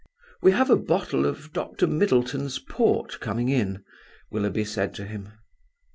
[0.41, 3.83] "We have a bottle of Doctor Middleton's port coming in,"
[4.31, 5.29] Willoughby said to him.